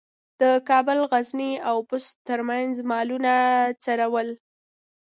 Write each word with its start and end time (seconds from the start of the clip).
د 0.41 0.43
کابل، 0.69 0.99
غزني 1.11 1.51
او 1.69 1.77
بُست 1.89 2.13
ترمنځ 2.27 2.73
مالونه 2.89 3.33
څرول. 3.83 4.29